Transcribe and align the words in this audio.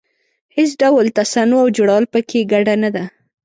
هېڅ 0.55 0.69
ډول 0.81 1.05
تصنع 1.17 1.57
او 1.63 1.67
جوړول 1.77 2.03
په 2.13 2.19
کې 2.29 2.49
ګډه 2.51 2.75
نه 2.83 2.89
ده. 2.95 3.03